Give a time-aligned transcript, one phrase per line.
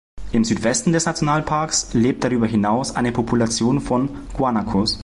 [0.31, 4.97] Im Südwesten des Nationalparks lebt darüber hinaus eine Population von Guanakos.